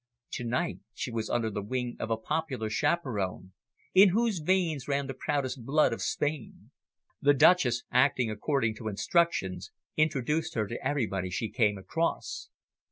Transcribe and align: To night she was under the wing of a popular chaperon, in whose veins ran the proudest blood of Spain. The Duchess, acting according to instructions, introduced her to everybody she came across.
To 0.31 0.43
night 0.43 0.79
she 0.95 1.11
was 1.11 1.29
under 1.29 1.51
the 1.51 1.61
wing 1.61 1.95
of 1.99 2.09
a 2.09 2.17
popular 2.17 2.71
chaperon, 2.71 3.53
in 3.93 4.09
whose 4.09 4.39
veins 4.39 4.87
ran 4.87 5.05
the 5.05 5.13
proudest 5.13 5.63
blood 5.63 5.93
of 5.93 6.01
Spain. 6.01 6.71
The 7.21 7.35
Duchess, 7.35 7.83
acting 7.91 8.31
according 8.31 8.73
to 8.77 8.87
instructions, 8.87 9.69
introduced 9.95 10.55
her 10.55 10.65
to 10.65 10.83
everybody 10.83 11.29
she 11.29 11.49
came 11.51 11.77
across. 11.77 12.49